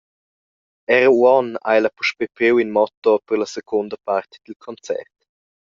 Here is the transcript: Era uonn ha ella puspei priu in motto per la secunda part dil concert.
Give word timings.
Era 0.95 1.09
uonn 1.17 1.49
ha 1.63 1.69
ella 1.77 1.91
puspei 1.97 2.29
priu 2.35 2.55
in 2.63 2.69
motto 2.77 3.11
per 3.25 3.37
la 3.39 3.51
secunda 3.55 3.95
part 4.07 4.31
dil 4.43 4.57
concert. 4.65 5.15